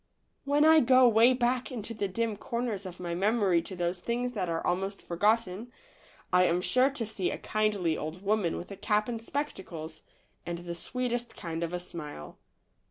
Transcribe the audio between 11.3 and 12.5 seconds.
kind of a smile.